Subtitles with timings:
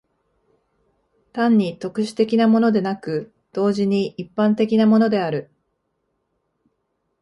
[1.31, 5.51] 単に特殊的なものでなく、同時に一般的なものである。